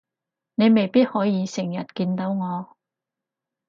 [0.55, 2.75] 你未必可以成日見到我